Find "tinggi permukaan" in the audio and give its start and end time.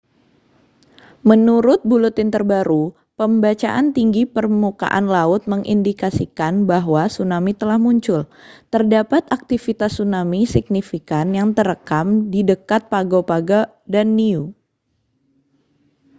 3.97-5.05